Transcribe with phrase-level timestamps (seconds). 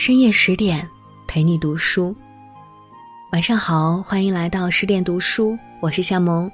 [0.00, 0.88] 深夜十点，
[1.26, 2.16] 陪你读书。
[3.32, 6.50] 晚上好，欢迎来到十点读书，我是夏萌。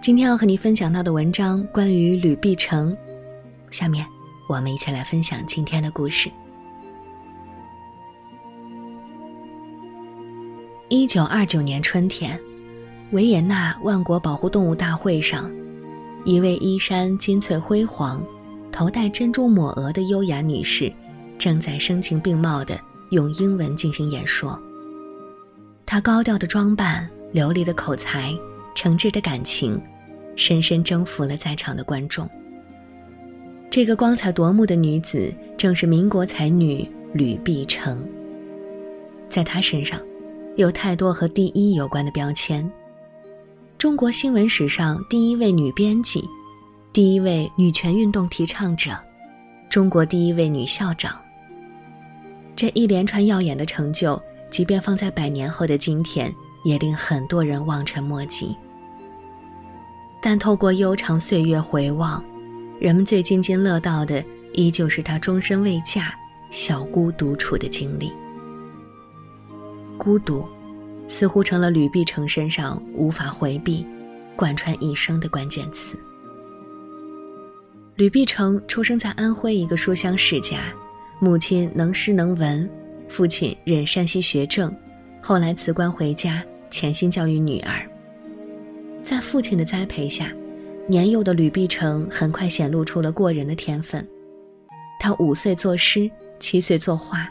[0.00, 2.96] 今天要和你分享到的文章关于吕碧城。
[3.70, 4.04] 下面
[4.48, 6.28] 我们一起来分享今天的故事。
[10.88, 12.36] 一九二九年春天，
[13.12, 15.48] 维也纳万国保护动物大会上，
[16.24, 18.20] 一位衣衫金翠辉煌、
[18.72, 20.92] 头戴珍珠抹额的优雅女士。
[21.38, 22.78] 正在声情并茂地
[23.10, 24.60] 用英文进行演说。
[25.84, 28.36] 她高调的装扮、流利的口才、
[28.74, 29.80] 诚挚的感情，
[30.34, 32.28] 深深征服了在场的观众。
[33.70, 38.08] 这个光彩夺目的女子，正是民国才女吕碧城。
[39.28, 40.00] 在她身上，
[40.56, 42.68] 有太多和第一有关的标签：
[43.76, 46.24] 中国新闻史上第一位女编辑，
[46.92, 48.96] 第一位女权运动提倡者，
[49.68, 51.20] 中国第一位女校长。
[52.56, 58.56] 这一连串耀眼的成就，即便放在百年后的今天，也令很多人望尘莫及。
[60.22, 62.24] 但透过悠长岁月回望，
[62.80, 66.14] 人们最津津乐道的，依旧是她终身未嫁、
[66.50, 68.10] 小姑独处的经历。
[69.98, 70.42] 孤独，
[71.06, 73.86] 似乎成了吕碧城身上无法回避、
[74.34, 75.94] 贯穿一生的关键词。
[77.96, 80.58] 吕碧城出生在安徽一个书香世家。
[81.18, 82.68] 母亲能诗能文，
[83.08, 84.74] 父亲任山西学政，
[85.22, 87.88] 后来辞官回家，潜心教育女儿。
[89.02, 90.30] 在父亲的栽培下，
[90.86, 94.06] 年幼的吕碧城很快显露出了过人的天分。
[95.00, 97.26] 他五岁作诗，七岁作画，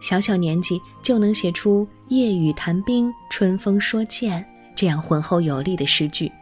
[0.00, 4.42] 小小年纪就能写出“夜雨谈兵，春风说剑”
[4.74, 6.32] 这样浑厚有力的诗句。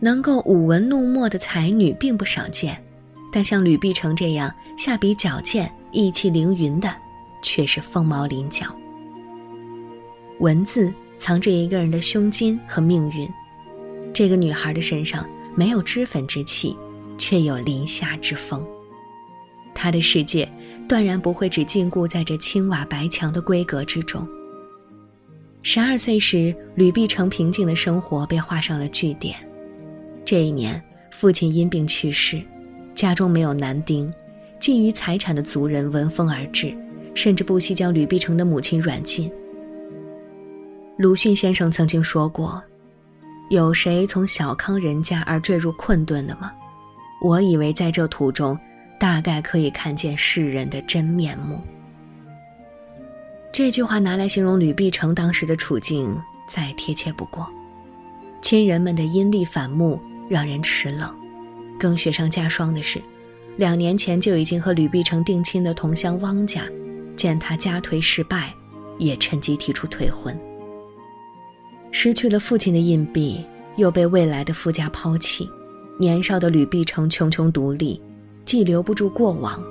[0.00, 2.82] 能够舞文弄墨的才女并不少见。
[3.32, 6.94] 但像吕碧城这样下笔矫健、意气凌云的，
[7.42, 8.66] 却是凤毛麟角。
[10.38, 13.28] 文字藏着一个人的胸襟和命运。
[14.12, 16.76] 这个女孩的身上没有脂粉之气，
[17.16, 18.64] 却有林下之风。
[19.74, 20.50] 她的世界
[20.86, 24.28] 断然不会只禁锢在这青瓦白墙的闺阁之中。
[25.62, 29.36] 十二岁时，吕碧城平静的生活被画上了句点。
[30.22, 32.42] 这一年，父亲因病去世。
[32.94, 34.10] 家中没有男丁，
[34.66, 36.76] 觊觎财产的族人闻风而至，
[37.14, 39.30] 甚至不惜将吕碧城的母亲软禁。
[40.96, 42.60] 鲁迅先生曾经说过
[43.48, 46.50] ：“有谁从小康人家而坠入困顿的吗？”
[47.22, 48.58] 我以为在这途中，
[48.98, 51.60] 大概可以看见世人的真面目。
[53.52, 57.48] 这句话拿来形容吕碧城当时的处境，再贴切不过。
[58.42, 61.16] 亲人们的阴厉反目，让人齿冷。
[61.78, 63.00] 更雪上加霜的是，
[63.56, 66.62] 两年前就已经和吕碧城定亲的同乡汪家，
[67.16, 68.54] 见他家颓失败，
[68.98, 70.38] 也趁机提出退婚。
[71.90, 73.42] 失去了父亲的硬币，
[73.76, 75.48] 又被未来的夫家抛弃，
[75.98, 78.00] 年少的吕碧城穷穷独立，
[78.44, 79.62] 既留不住过往，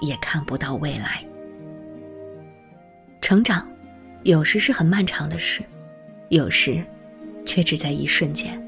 [0.00, 1.24] 也看不到未来。
[3.20, 3.68] 成长，
[4.24, 5.62] 有时是很漫长的事，
[6.30, 6.82] 有时，
[7.44, 8.60] 却只在一瞬间。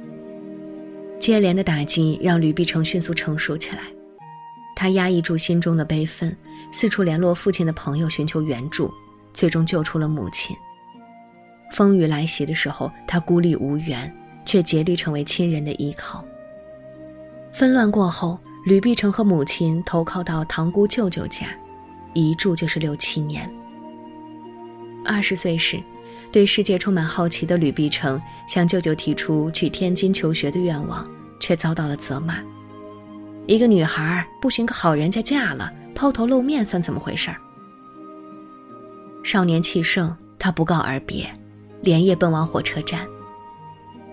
[1.18, 3.82] 接连的打击让吕碧城迅速成熟起来，
[4.82, 6.36] 他压抑住心中的悲愤，
[6.72, 8.92] 四处联络父亲的朋友寻求援助，
[9.32, 10.56] 最终救出了母亲。
[11.70, 14.12] 风雨来袭的时候，他孤立无援，
[14.44, 16.24] 却竭力成为亲人的依靠。
[17.52, 21.46] 纷乱过后，吕碧城和母亲投靠到堂姑舅舅家，
[22.12, 23.48] 一住就是六七年。
[25.04, 25.80] 二十岁时。
[26.32, 31.06] 对世界充满好奇的吕碧城向舅舅提出去天津求学的愿望，
[31.38, 32.38] 却遭到了责骂。
[33.46, 37.36] 一个女孩不寻个好人家嫁了，抛头露面算怎么回事儿？
[39.24, 41.26] 少年气盛，他不告而别，
[41.82, 43.06] 连夜奔往火车站。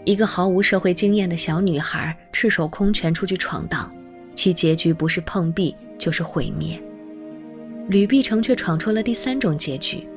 [0.06, 3.92] 一个毫无社会经验的小女孩赤手空拳出去闯荡，
[4.36, 6.82] 其结局不是碰壁就是毁灭。
[7.88, 10.08] 吕碧城却闯出了第三种结局。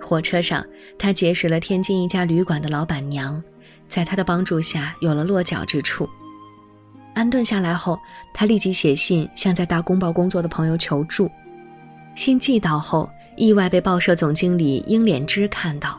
[0.00, 0.64] 火车上，
[0.98, 3.42] 他结识了天津一家旅馆的老板娘，
[3.88, 6.08] 在她的帮助下有了落脚之处。
[7.16, 7.98] 安顿下来后，
[8.34, 11.30] 他立即写信向在大公报工作的朋友求助。
[12.14, 15.98] 信寄到后，意外被报社总经理英敛之看到，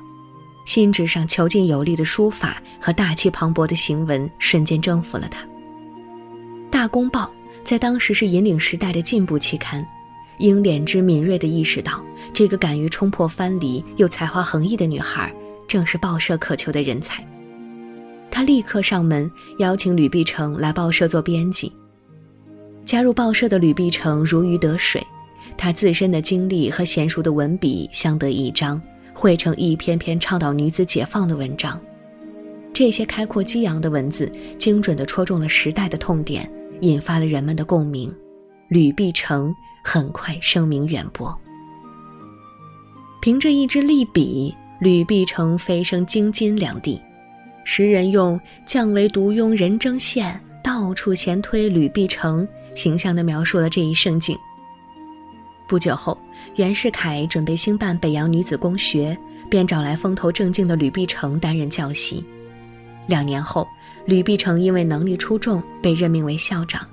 [0.68, 5.44] 信纸上遒劲有力的书法和大气磅礴的行文瞬间征服了他。
[6.69, 7.31] 大公报
[7.63, 9.84] 在当时是引领时代的进步期刊。
[10.38, 12.00] 英莲之敏锐地意识到，
[12.31, 15.34] 这个敢于冲破藩篱又才华横溢的女孩，
[15.68, 17.25] 正是报社渴求的人才。
[18.29, 19.29] 他立刻上门
[19.59, 21.71] 邀请吕碧城来报社做编辑。
[22.85, 25.06] 加入报社的吕碧城如鱼得水，
[25.57, 28.81] 他自身的经历和娴熟的文笔相得益彰，
[29.13, 31.79] 汇成一篇篇倡导女子解放的文章。
[32.74, 36.50] 这些开阔激昂的文字，精准地戳中了时代的痛点，
[36.81, 38.13] 引发了人们的共鸣。
[38.69, 39.53] 吕碧城
[39.83, 41.35] 很快声名远播。
[43.19, 47.01] 凭着一支利笔，吕碧城飞升京津两地，
[47.69, 50.34] 时人用“降为独庸人争羡，
[50.64, 54.38] 到处闲推吕碧城”形象地描述了这一盛景。
[55.68, 56.18] 不久后，
[56.56, 59.16] 袁世凯准备兴办北洋女子公学，
[59.50, 62.24] 便找来风头正劲的吕碧城担任教习。
[63.06, 63.68] 两年后，
[64.06, 66.88] 吕碧城因为能力出众，被任命为校长。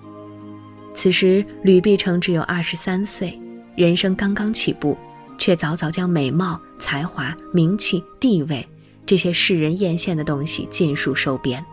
[0.92, 3.40] 此时，吕碧城只有二十三岁，
[3.76, 4.98] 人生刚刚起步，
[5.38, 8.68] 却早早将美貌、才华、名气、地位
[9.06, 11.64] 这些世人艳羡的东西尽数收编。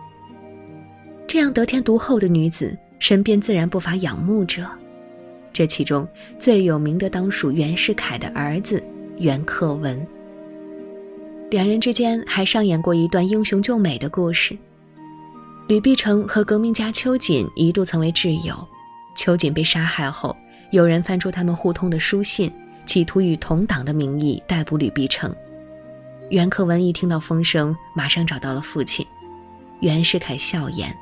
[1.28, 4.68] 这样得天独厚的女子，身边自然不乏仰慕者。
[5.54, 6.08] 这其中
[6.38, 8.82] 最有名的，当属袁世凯的儿子
[9.18, 10.06] 袁克文。
[11.50, 14.58] 两人之间还上演过一段英雄救美的故事。
[15.68, 18.56] 吕碧城和革命家秋瑾一度曾为挚友，
[19.16, 20.36] 秋瑾被杀害后，
[20.72, 22.52] 有人翻出他们互通的书信，
[22.86, 25.34] 企图以同党的名义逮捕吕碧城。
[26.32, 29.06] 袁克文一听到风声，马上找到了父亲。
[29.82, 30.96] 袁世凯笑言：“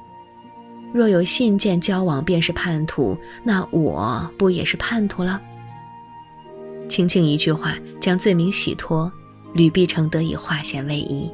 [0.92, 5.40] 若有信件交往便是叛徒，那我不也是叛徒了？”
[6.90, 9.12] 轻轻一句话，将罪名洗脱。
[9.54, 11.32] 吕碧城得以化险为夷。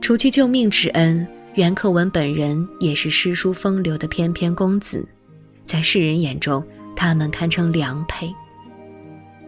[0.00, 5.06] 除去救命之恩，袁克文本人也是诗书风流的翩翩公子，
[5.66, 6.64] 在世人眼中，
[6.96, 8.32] 他们堪称良配。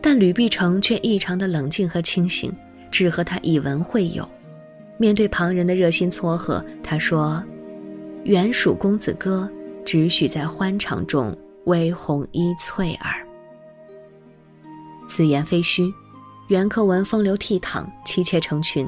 [0.00, 2.52] 但吕碧城却异常的冷静和清醒，
[2.92, 4.28] 只和他以文会友。
[4.98, 7.42] 面对旁人的热心撮合，他说
[8.22, 9.50] ：“原属公子哥，
[9.84, 13.26] 只许在欢场中微红衣翠耳。”
[15.08, 15.92] 此言非虚。
[16.48, 18.86] 袁克文风流倜傥，妻妾成群，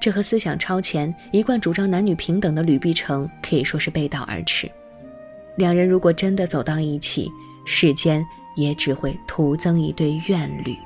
[0.00, 4.68] 这和思想超前、一贯主张男女平等的吕碧城可以说是背道而驰。
[5.56, 7.30] 两人如果真的走到一起，
[7.64, 8.24] 世间
[8.56, 10.76] 也只会徒增一对怨侣。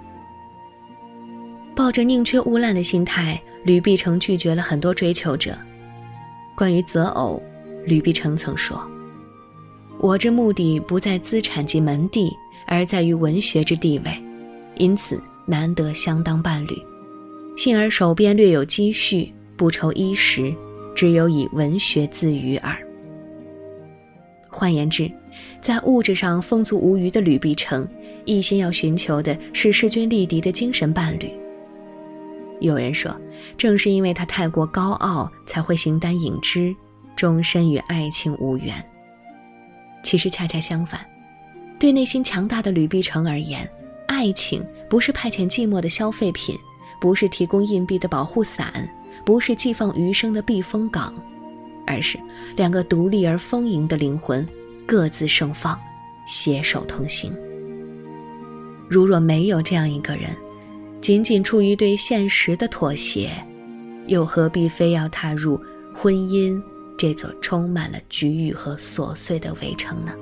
[1.79, 5.57] 抱着宁缺毋滥的心态，吕碧城拒绝了很多追求者。
[6.57, 7.41] 关于择偶，
[7.87, 8.85] 吕碧城曾说
[10.01, 12.33] ：“我之目的不在资产及门第，
[12.67, 14.23] 而在于文学之地位，
[14.75, 16.77] 因此。”难得相当伴侣，
[17.57, 20.53] 幸而手边略有积蓄，不愁衣食，
[20.95, 22.77] 只有以文学自娱耳。
[24.51, 25.11] 换言之，
[25.59, 27.89] 在物质上丰足无余的吕碧城，
[28.27, 31.33] 一心要寻求的是势均力敌的精神伴侣。
[32.61, 33.15] 有人说，
[33.57, 36.75] 正是因为他太过高傲，才会形单影只，
[37.17, 38.75] 终身与爱情无缘。
[40.03, 41.01] 其实恰恰相反，
[41.79, 43.69] 对内心强大的吕碧城而言，
[44.07, 44.65] 爱情。
[44.89, 46.57] 不是派遣寂寞的消费品，
[46.99, 48.73] 不是提供硬币的保护伞，
[49.23, 51.13] 不是寄放余生的避风港，
[51.87, 52.19] 而是
[52.57, 54.49] 两个独立而丰盈的灵魂，
[54.87, 55.79] 各自盛放，
[56.27, 57.37] 携手同行。
[58.89, 60.35] 如若没有这样一个人，
[61.01, 63.31] 仅仅出于对现实的妥协，
[64.07, 65.61] 又何必非要踏入
[65.95, 66.63] 婚姻
[66.97, 70.13] 这座充满了局域和琐碎的围城呢？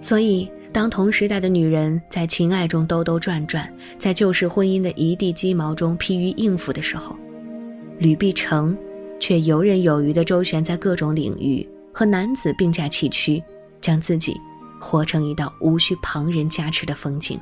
[0.00, 0.50] 所以。
[0.72, 7.16] 当同时代的女人在情爱中兜兜转转，在旧式婚姻的一地鸡毛中疲于应付的时候，
[7.98, 8.78] 吕碧城
[9.18, 13.42] 却游刃有余地周旋在各种领域，和男子并驾齐驱，
[13.80, 14.40] 将自己
[14.80, 17.36] 活成一道无需旁人加持的风景。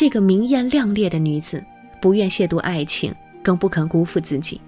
[0.00, 1.62] 这个明艳亮丽的女子，
[2.00, 4.58] 不愿亵渎爱情，更不肯辜负自己，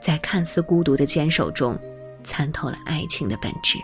[0.00, 1.78] 在看似孤独的坚守中，
[2.24, 3.78] 参透了爱情的本质。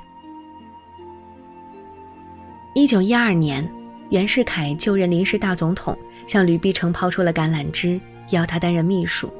[2.74, 3.72] 一九一二年，
[4.10, 9.32] 袁世凯就任临时大总统，向吕碧城抛出了橄榄枝，要他担任秘书。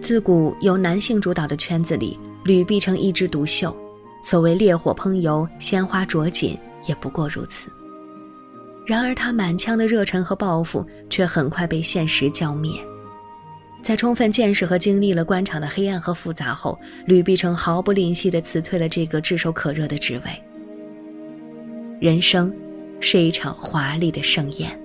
[0.00, 3.76] 自古由男性主导的圈子里，吕碧城一枝独秀，
[4.22, 7.68] 所谓烈火烹油、鲜花着锦，也不过如此。
[8.86, 12.72] 然而，他满腔的热忱和抱负却很快被现实浇灭。
[13.82, 20.42] 在充分见识和经历了官场的黑暗和复杂后，吕碧城毫不吝惜地辞退了这个炙手可热的职位。
[22.00, 22.52] 人生
[23.00, 24.80] 是一场华丽的盛宴，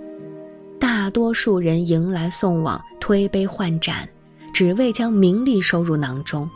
[0.80, 4.08] 大多数人迎来送往、推杯换盏，
[4.54, 6.50] 只为将名利收入囊中。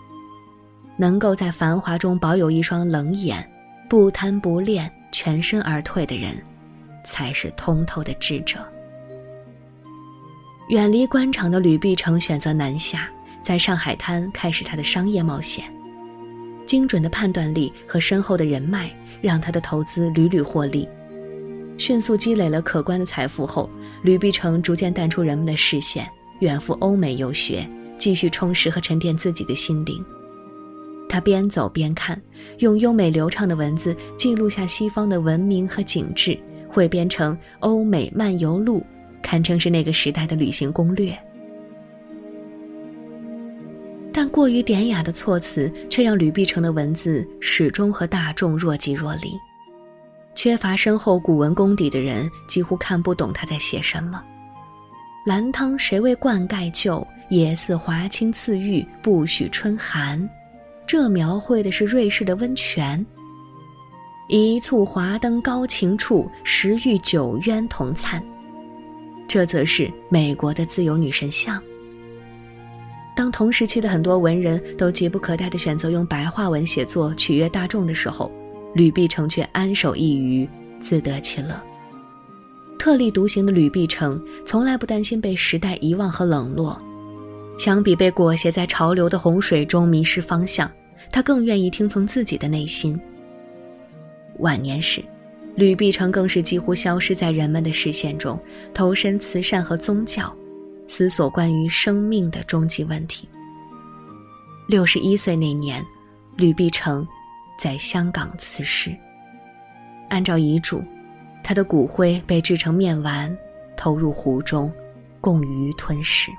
[0.98, 3.48] 能够在繁华中保有一双冷眼，
[3.90, 6.36] 不贪不恋、全身而退的人，
[7.06, 8.60] 才是通透的智者。
[10.68, 13.10] 远离官场的吕碧城选择南下，
[13.42, 15.64] 在上海滩开始他的商业冒险。
[16.66, 18.94] 精准的判断力和深厚的人脉。
[19.22, 20.88] 让他的投资屡屡获利，
[21.80, 23.68] 迅速积累了可观的财富后，
[24.04, 26.08] 吕碧城逐渐淡出人们的视线，
[26.42, 30.06] 远赴欧美游学，继续充实和沉淀自己的心灵。
[31.10, 32.22] 他边走边看，
[32.60, 36.38] 用优美流畅的文字记录下西方的文明和景致，
[36.76, 38.80] 汇编成《欧美漫游录》，
[39.24, 41.18] 堪称是那个时代的旅行攻略。
[44.12, 49.40] 但过于典雅的措辞，却让吕碧城的文字始终和大众若即若离。
[50.36, 54.22] 缺乏深厚古文功底的人几乎看不懂他在写什么。
[55.26, 57.08] 兰汤谁为灌溉就？
[57.30, 60.30] 野似华清赐浴，不许春寒。
[60.86, 63.04] 这描绘的是瑞士的温泉。
[64.28, 68.24] 一簇华灯高擎处，十遇九渊同灿。
[69.28, 71.62] 这则是美国的自由女神像。
[73.16, 78.32] 当同时期的很多文人都急不可待地选择用白话文写作取悦大众的时候，
[78.74, 81.62] 吕碧城却安守一隅，自得其乐。
[82.80, 86.82] 特立独行的吕碧城从来不担心被时代遗忘和冷落，
[87.60, 90.70] 相比被裹挟在潮流的洪水中迷失方向，
[91.12, 93.00] 他更愿意听从自己的内心。
[94.40, 95.04] 晚年时，
[95.56, 98.40] 吕碧城更是几乎消失在人们的视线中，
[98.74, 100.36] 投身慈善和宗教，
[100.88, 103.28] 思索关于生命的终极问题。
[104.68, 105.86] 六十一岁那年，
[106.36, 107.08] 吕碧城。
[107.58, 108.94] 在香港辞世。
[110.10, 110.84] 按照遗嘱，
[111.42, 113.34] 他的骨灰被制成面丸，
[113.78, 114.70] 投入湖中，
[115.22, 116.32] 供鱼吞食。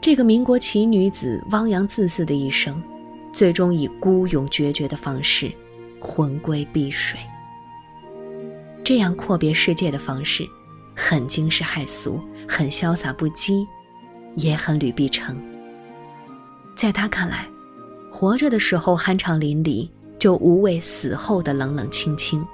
[0.00, 2.80] 这个民国奇女子汪洋恣肆的一生，
[3.32, 5.52] 最终以孤勇决绝的方式
[6.04, 7.18] 魂归碧水。
[8.84, 10.46] 这样阔别世界的方式，
[10.94, 13.66] 很惊世骇俗，很潇洒不羁，
[14.36, 15.42] 也很吕碧城。
[16.76, 17.48] 在他看来。
[18.16, 22.46] 活着的时候酣畅淋漓，就无畏死后的冷冷清清。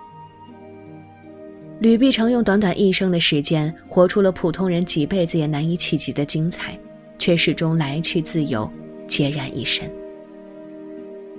[1.80, 6.80] 吕碧城用短短一生的时间，活出了普通人几辈子也难以企及的精彩，
[7.18, 8.72] 却始终来去自由，
[9.06, 9.92] 孑然一身。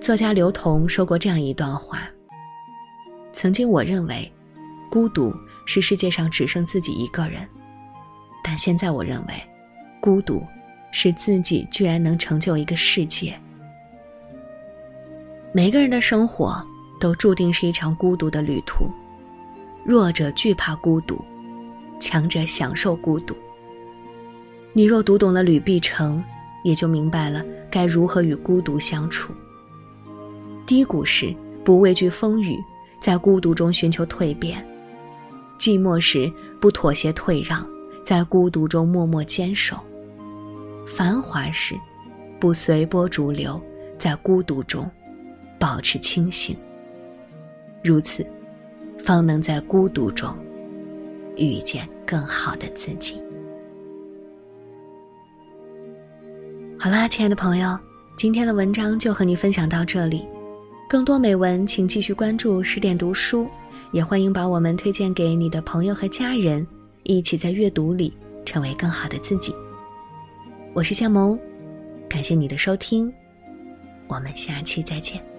[0.01, 2.09] 作家刘同说过这样一段话：
[3.31, 4.29] 曾经我认为，
[4.89, 5.31] 孤独
[5.63, 7.47] 是世界上只剩自己一个人，
[8.43, 9.33] 但现在我认为，
[10.01, 10.41] 孤独
[10.91, 13.39] 是自己居然能成就一个世界。
[15.53, 16.65] 每个人的生活
[16.99, 18.89] 都注定是一场孤独的旅途，
[19.85, 21.23] 弱者惧怕孤独，
[21.99, 23.35] 强者享受孤独。
[24.73, 26.23] 你若读懂了吕碧城，
[26.63, 29.31] 也就明白了该如何与孤独相处。
[30.71, 31.35] 低谷时
[31.65, 32.57] 不畏惧风雨，
[33.01, 34.57] 在孤独中寻求蜕变；
[35.59, 37.67] 寂寞时不妥协退让，
[38.05, 39.75] 在孤独中默默坚守；
[40.87, 41.75] 繁华时
[42.39, 43.61] 不随波逐流，
[43.97, 44.89] 在孤独中。
[45.59, 46.55] 保持清醒，
[47.83, 48.25] 如此，
[48.97, 50.33] 方能在孤独中
[51.35, 53.21] 遇见更好的自己。
[56.79, 57.77] 好啦，亲爱的朋友，
[58.15, 60.25] 今天的文章就和你分享到这里。
[60.91, 63.47] 更多美文，请继续关注十点读书，
[63.93, 66.67] 也欢迎把我们推荐给你的朋友和家人，
[67.03, 68.13] 一起在阅读里
[68.45, 69.55] 成为更好的自己。
[70.73, 71.39] 我是向萌，
[72.09, 73.09] 感谢你的收听，
[74.09, 75.30] 我们下期再见。